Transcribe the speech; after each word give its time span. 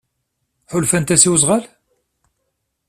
Ḥulfant-as 0.71 1.23
i 1.27 1.29
wezɣal? 1.31 1.63